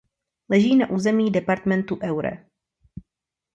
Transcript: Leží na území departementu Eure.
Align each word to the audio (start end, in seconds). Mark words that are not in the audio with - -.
Leží 0.49 0.75
na 0.75 0.89
území 0.89 1.31
departementu 1.31 1.99
Eure. 2.03 2.45